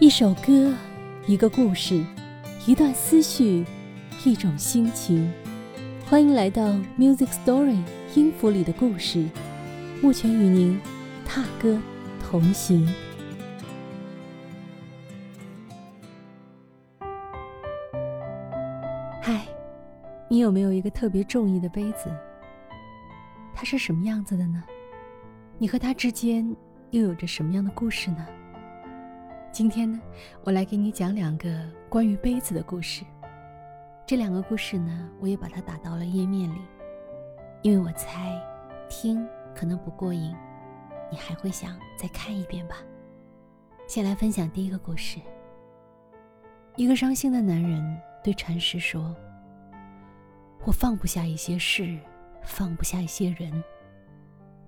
[0.00, 0.74] 一首歌，
[1.26, 2.02] 一个故事，
[2.66, 3.62] 一段思绪，
[4.24, 5.30] 一种心情。
[6.06, 6.62] 欢迎来到
[6.98, 7.76] Music Story
[8.14, 9.28] 音符里的故事，
[10.00, 10.80] 目前与您
[11.26, 11.78] 踏歌
[12.18, 12.90] 同行。
[19.20, 19.46] 嗨，
[20.28, 22.10] 你有没有一个特别中意的杯子？
[23.54, 24.64] 它是什么样子的呢？
[25.58, 26.56] 你和它之间
[26.90, 28.26] 又有着什么样的故事呢？
[29.52, 30.00] 今天呢，
[30.44, 31.48] 我来给你讲两个
[31.88, 33.04] 关于杯子的故事。
[34.06, 36.60] 这两个故事呢，我也把它打到了页面里，
[37.62, 38.40] 因为我猜
[38.88, 40.32] 听可能不过瘾，
[41.10, 42.76] 你还会想再看一遍吧。
[43.88, 45.18] 先来分享第一个故事。
[46.76, 49.14] 一个伤心的男人对禅师说
[50.64, 51.98] ：“我放不下一些事，
[52.44, 53.52] 放不下一些人。”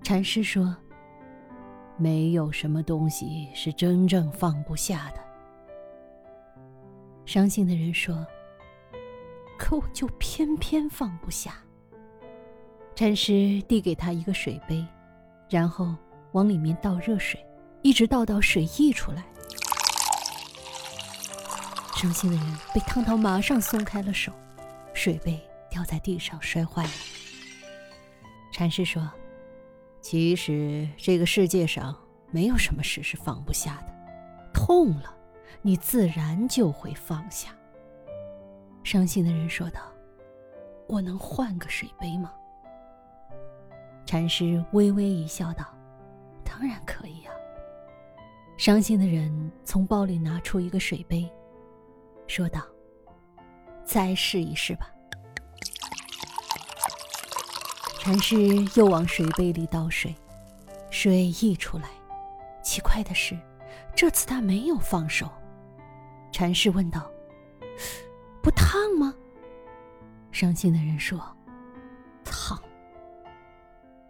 [0.03, 0.75] 禅师说。
[1.97, 5.23] 没有什么东西是真正放不下的。
[7.25, 8.25] 伤心的人说
[9.57, 11.55] ：“可我就偏偏放不下。”
[12.95, 14.85] 禅师递给他一个水杯，
[15.49, 15.95] 然后
[16.33, 17.39] 往里面倒热水，
[17.81, 19.23] 一直倒到水溢出来。
[21.95, 24.31] 伤心的人被烫到，马上松开了手，
[24.93, 26.91] 水杯掉在地上摔坏了。
[28.51, 29.09] 禅师说。
[30.03, 31.97] 其实这个世界上
[32.29, 33.93] 没有什么事是放不下的，
[34.53, 35.15] 痛了，
[35.61, 37.55] 你自然就会放下。
[38.83, 39.79] 伤心的人说道
[40.89, 42.33] ：“我能换个水杯吗？”
[44.05, 45.65] 禅师微微一笑，道
[46.43, 47.31] ：“当然可以啊。”
[48.57, 51.31] 伤心的人从包里拿出一个水杯，
[52.27, 52.61] 说道
[53.85, 54.93] ：“再试一试吧。”
[58.03, 58.35] 禅师
[58.75, 60.13] 又往水杯里倒水，
[60.91, 61.85] 水溢出来。
[62.61, 63.33] 奇怪的是，
[63.95, 65.29] 这次他没有放手。
[66.29, 67.09] 禅师问道
[68.43, 69.15] ：“不烫吗？”
[70.33, 71.17] 伤心的人说
[72.25, 72.61] ：“烫。”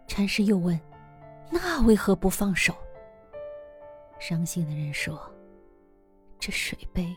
[0.08, 0.76] 禅师又问
[1.48, 2.74] ：“那为何不放手？”
[4.18, 5.32] 伤心的人说
[6.40, 7.14] ：“这水杯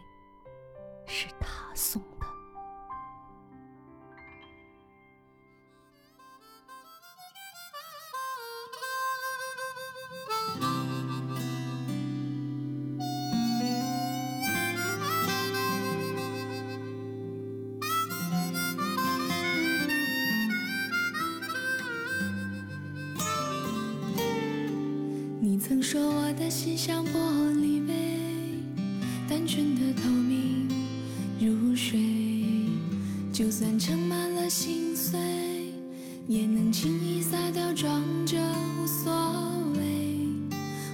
[1.07, 1.99] 是他送。”
[25.67, 27.09] 曾说我的心像玻
[27.55, 27.94] 璃杯，
[29.28, 30.66] 单纯的透明
[31.41, 32.00] 如水，
[33.33, 35.19] 就算盛满了心碎，
[36.25, 38.38] 也能轻易洒掉，装着
[38.79, 39.11] 无所
[39.75, 40.17] 谓。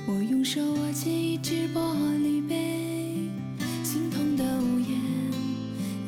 [0.07, 3.29] 我用手握紧一只玻璃杯，
[3.83, 5.00] 心痛的无言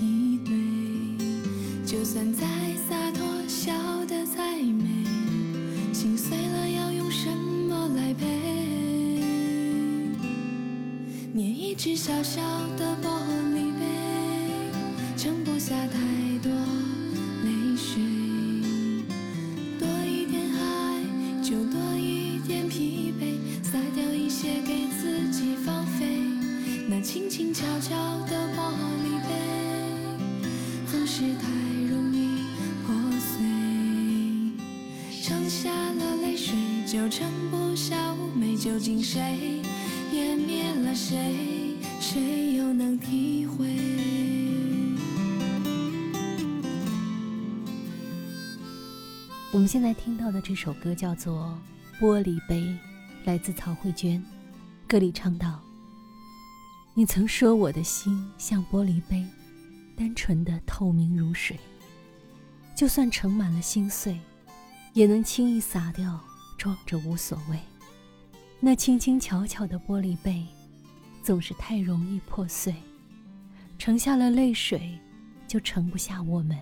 [0.02, 2.48] 以对，就算再
[11.78, 12.41] 只小小
[12.78, 13.09] 的玻
[13.53, 13.86] 璃杯，
[15.18, 16.00] 盛不下太
[16.41, 16.52] 多
[17.44, 18.02] 泪水。
[19.78, 26.18] 多一点爱，就多一点疲惫，洒掉一些给自己放飞。
[26.88, 28.72] 那轻轻悄悄的玻
[29.03, 29.30] 璃杯，
[30.90, 31.50] 总是太
[31.90, 32.46] 容易
[32.88, 33.46] 破碎。
[35.12, 36.56] 盛下了泪水，
[36.88, 38.56] 就盛不下妩媚。
[38.56, 39.62] 究竟谁
[40.12, 41.55] 湮灭了谁？
[42.16, 43.68] 谁又能体会？
[49.52, 51.59] 我们现在听到的这首歌叫做
[52.02, 52.62] 《玻璃杯》，
[53.25, 54.24] 来自曹慧娟。
[54.88, 55.59] 歌里唱道
[56.96, 59.22] ：“你曾说我的心像玻璃杯，
[59.98, 61.59] 单纯的透明如水，
[62.78, 64.18] 就算盛满了心碎，
[64.94, 66.18] 也能轻易洒掉，
[66.58, 67.59] 装着无所谓。
[68.62, 70.48] 那轻轻巧巧的玻璃杯。”
[71.25, 72.72] 总是太容易破碎，
[73.80, 74.95] 盛下了泪水，
[75.48, 76.56] 就盛不下我们。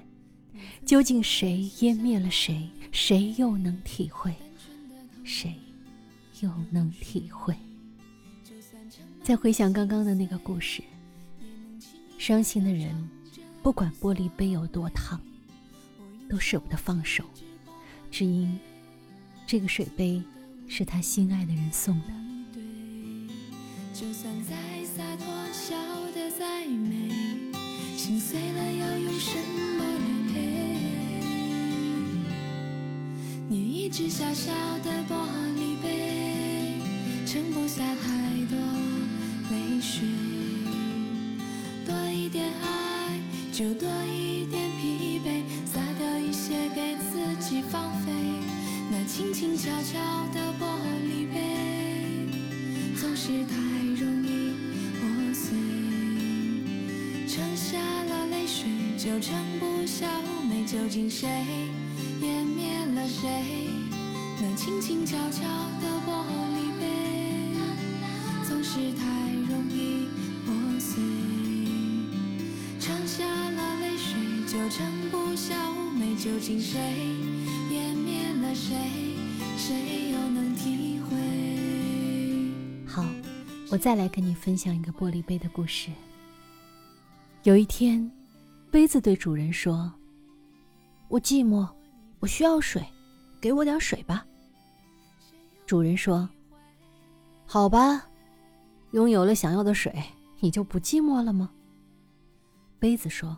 [0.86, 2.70] 究竟谁湮灭了谁？
[2.90, 4.34] 谁又能体会？
[5.26, 5.54] 谁
[6.40, 7.54] 又能体会？
[9.22, 10.82] 再回想刚刚的那个故事，
[12.18, 13.10] 伤心的人，
[13.62, 15.20] 不管玻璃杯有多烫，
[16.30, 17.26] 都舍不得放手，
[18.10, 18.58] 只因
[19.46, 20.24] 这个水杯
[20.70, 22.33] 是他心爱的人送的。
[23.94, 24.56] 就算再
[24.86, 25.76] 洒脱，笑
[26.16, 27.10] 得再美，
[27.96, 29.38] 心碎了要用什
[29.78, 30.36] 么来赔？
[33.48, 34.52] 你一只小小
[34.84, 35.14] 的玻
[35.56, 36.82] 璃杯，
[37.28, 38.08] 盛不下太
[38.50, 38.58] 多
[39.52, 40.08] 泪水。
[41.86, 43.20] 多一点爱，
[43.52, 48.12] 就多一点疲惫，撒掉一些给自己放飞。
[48.90, 50.00] 那轻轻悄悄
[50.34, 50.93] 的玻璃。
[59.04, 60.64] 水，就盛不下妩媚。
[60.66, 61.28] 究竟谁
[62.22, 63.68] 湮灭了谁？
[64.42, 65.44] 那轻轻悄悄
[65.82, 66.24] 的玻
[66.56, 66.88] 璃杯，
[68.48, 69.04] 总是太
[69.50, 70.08] 容易
[70.46, 71.04] 破碎。
[72.80, 74.16] 盛下了泪水，
[74.48, 76.16] 就盛不下妩媚。
[76.16, 76.80] 究竟谁
[77.70, 78.74] 湮灭了谁？
[79.58, 81.18] 谁又能体会？
[82.88, 83.06] 好，
[83.70, 85.90] 我再来跟你分享一个玻璃杯的故事。
[87.44, 88.10] 有一天，
[88.74, 89.94] 杯子对主人说
[91.08, 91.70] ：“我寂寞，
[92.20, 92.84] 我需要水，
[93.40, 94.26] 给我点水吧。”
[95.68, 96.28] 主人说
[97.46, 98.10] ：“好吧，
[98.94, 99.94] 拥有了想要的水，
[100.40, 101.52] 你就不寂寞了吗？”
[102.82, 103.38] 杯子说：“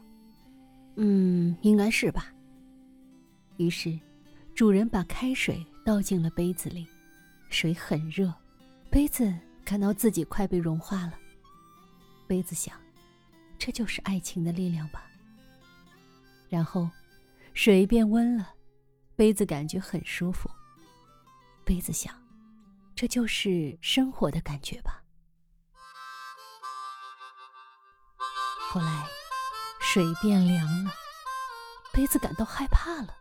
[0.95, 2.33] 嗯，应该是吧。”
[3.59, 3.99] 于是，
[4.55, 6.87] 主人把开水倒进了杯子里，
[7.49, 8.33] 水很热，
[8.89, 11.13] 杯子感到自己快被融化了。
[12.25, 12.73] 杯子想。
[13.57, 15.03] 这就是爱情的力量吧。
[16.55, 16.89] 然后，
[17.53, 18.53] 水变温了，
[19.13, 20.49] 杯子感觉很舒服。
[21.65, 22.15] 杯子想，
[22.95, 25.03] 这就是生活的感觉吧。
[28.69, 29.05] 后来，
[29.81, 30.91] 水变凉了，
[31.91, 33.13] 杯子感到害怕了。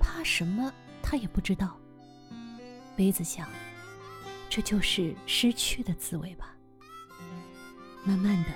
[0.00, 0.72] 怕什么？
[1.00, 1.78] 他也不知道。
[2.96, 3.48] 杯子想，
[4.50, 6.56] 这就是失去的滋味吧。
[8.02, 8.50] 慢慢的。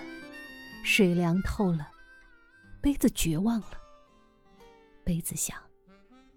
[0.82, 1.88] 水凉透了，
[2.80, 3.80] 杯子绝望了。
[5.04, 5.60] 杯子想，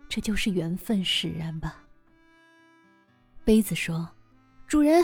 [0.08, 1.84] 这就是缘分使然吧。
[3.44, 4.10] 杯子说
[4.68, 5.04] ：“主人，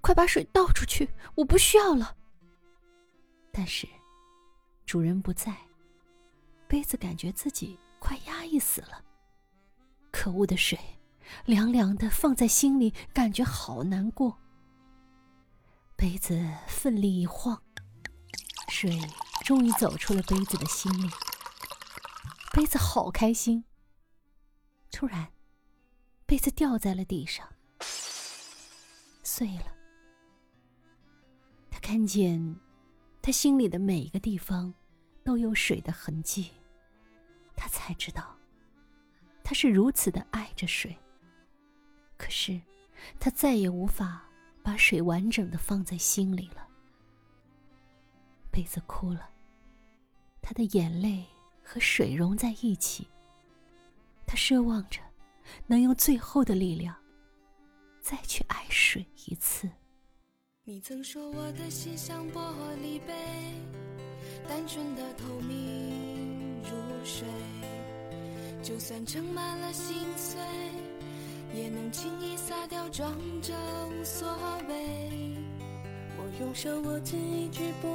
[0.00, 2.16] 快把水倒出去，我不需要了。”
[3.50, 3.88] 但是，
[4.84, 5.56] 主人不在，
[6.68, 9.02] 杯子感觉自己快压抑死了。
[10.10, 10.78] 可恶的水，
[11.46, 14.38] 凉凉的放在心里，感觉好难过。
[15.96, 17.62] 杯子奋力一晃。
[18.68, 18.90] 水
[19.46, 21.08] 终于走出了杯子的心里，
[22.52, 23.62] 杯子好开心。
[24.90, 25.28] 突然，
[26.26, 27.48] 杯子掉在了地上，
[29.22, 29.72] 碎了。
[31.70, 32.56] 他看见，
[33.22, 34.74] 他心里的每一个地方
[35.22, 36.50] 都有水的痕迹，
[37.54, 38.36] 他才知道，
[39.44, 40.98] 他是如此的爱着水。
[42.16, 42.60] 可是，
[43.20, 44.24] 他再也无法
[44.64, 46.66] 把水完整的放在心里了。
[48.50, 49.30] 杯子哭了，
[50.48, 51.24] 他的眼泪
[51.60, 53.08] 和水融在一起。
[54.24, 55.00] 他奢望着
[55.66, 56.94] 能用最后的力量
[58.00, 59.68] 再去爱水一次。
[60.62, 63.12] 你曾说我的心像玻璃杯，
[64.48, 66.70] 单纯的透明如
[67.04, 67.26] 水，
[68.62, 70.38] 就算盛满了心碎，
[71.52, 73.52] 也能轻易洒掉，装着
[73.88, 74.28] 无所
[74.68, 75.34] 谓。
[76.18, 77.88] 我用手握紧一句不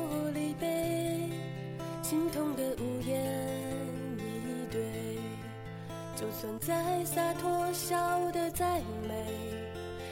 [6.21, 9.25] 就算再洒脱，笑得再美，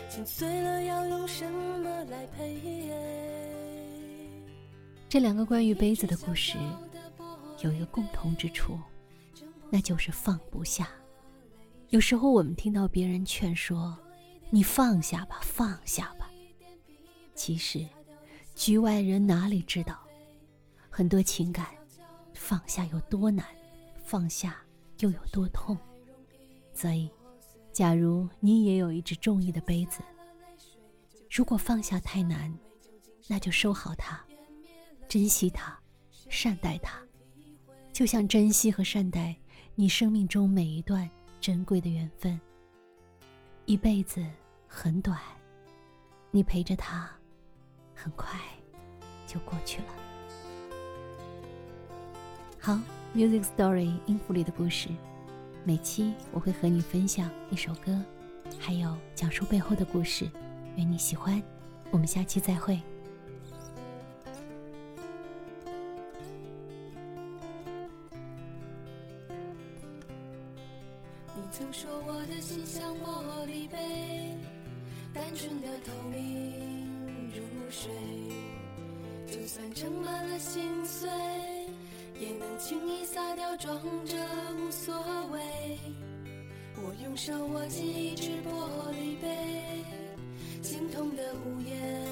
[0.09, 2.89] 心碎了要用什么来赔？
[5.07, 6.57] 这两个关于杯子的故事，
[7.61, 8.79] 有一个共同之处，
[9.69, 10.89] 那就是放不下。
[11.89, 13.95] 有时候我们听到别人劝说
[14.49, 16.27] ：“你放下吧，放下吧。”
[17.35, 17.85] 其实。
[18.55, 19.97] 局外人哪里知道，
[20.89, 21.67] 很多情感
[22.33, 23.45] 放下有多难，
[24.03, 24.57] 放下
[24.97, 25.77] 又有多痛。
[26.79, 27.11] 所以，
[27.73, 29.99] 假如你也有一只中意的杯子，
[31.29, 32.57] 如果放下太难，
[33.27, 34.17] 那就收好它，
[35.09, 35.77] 珍惜它，
[36.29, 36.93] 善待它，
[37.91, 39.35] 就像珍惜和善待
[39.75, 41.09] 你生命中每一段
[41.41, 42.39] 珍贵的缘分。
[43.65, 44.25] 一辈子
[44.65, 45.19] 很短，
[46.31, 47.11] 你陪着它。
[47.93, 48.39] 很快
[49.27, 49.87] 就过去了。
[52.57, 52.79] 好
[53.13, 54.87] ，Music Story 音符里的故事，
[55.65, 57.95] 每期我会和你分享一首歌，
[58.57, 60.27] 还有讲述背后的故事，
[60.77, 61.41] 愿你喜欢。
[61.91, 62.79] 我们下期再会。
[71.35, 74.35] 你曾说我的心像玻璃杯，
[75.13, 77.29] 单纯的透明。
[77.29, 77.91] 如水，
[79.27, 81.09] 就算盛满了心碎，
[82.19, 84.15] 也能轻易洒掉，装着
[84.57, 84.93] 无所
[85.31, 85.39] 谓。
[86.75, 89.83] 我用手握紧一只玻璃杯，
[90.61, 92.03] 心痛的无言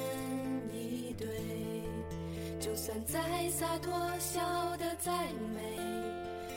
[0.72, 1.28] 以对。
[2.60, 2.98] 就算。
[3.04, 4.40] 再洒脱，笑
[4.76, 5.12] 得再
[5.54, 5.78] 美，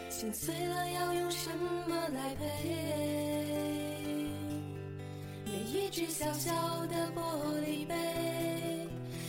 [0.09, 1.49] 心碎了要用什
[1.87, 2.45] 么来赔？
[5.45, 6.51] 每一只小小
[6.87, 7.21] 的玻
[7.65, 8.87] 璃杯，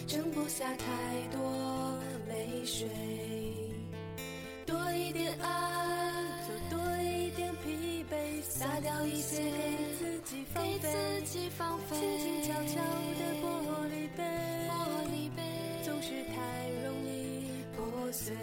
[0.09, 0.87] 盛不下太
[1.31, 1.99] 多
[2.29, 2.89] 泪水。
[4.83, 5.47] 多一点爱，
[6.49, 10.91] 就多一点疲惫，洒掉一些，给自己放飞。
[10.91, 11.97] 自己放飞。
[11.97, 12.81] 轻轻悄悄
[13.15, 13.47] 的玻
[13.87, 14.25] 璃杯，
[14.69, 14.73] 玻
[15.07, 15.43] 璃杯
[15.85, 17.47] 总是太容易
[17.77, 18.35] 破碎。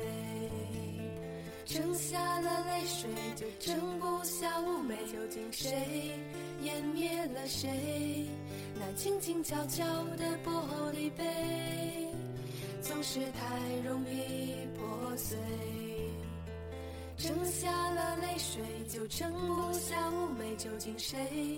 [1.66, 4.96] 盛下了泪水，就盛不下妩媚。
[5.12, 6.18] 究竟谁
[6.64, 8.30] 湮灭了谁？
[8.80, 9.84] 那静静悄悄
[10.16, 10.50] 的玻
[10.94, 12.08] 璃杯，
[12.82, 14.29] 总是太容易
[18.60, 20.54] 水，就盛不下妩媚。
[20.58, 21.58] 究竟谁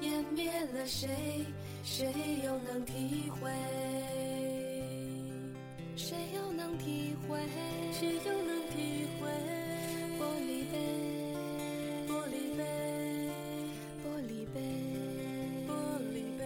[0.00, 1.44] 湮灭了谁？
[1.84, 2.12] 谁
[2.44, 3.48] 又能体会？
[5.94, 7.38] 谁又能体会？
[7.92, 9.30] 谁又能体会？
[10.18, 10.74] 玻璃杯，
[12.08, 12.64] 玻璃杯，
[14.02, 14.60] 玻璃杯，
[15.68, 15.70] 玻
[16.12, 16.42] 璃杯，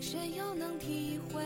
[0.00, 1.42] 谁又能体会？